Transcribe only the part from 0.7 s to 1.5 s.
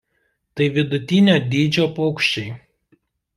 vidutinio